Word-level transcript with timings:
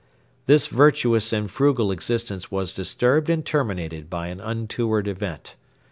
This 0.47 0.65
virtuous 0.65 1.31
and 1.31 1.45
frugal 1.51 1.91
existence 1.91 2.49
was 2.49 2.73
disturbed 2.73 3.29
and 3.29 3.45
terminated 3.45 4.09
by 4.09 4.29
an 4.29 4.39
untoward 4.41 5.07
event. 5.07 5.55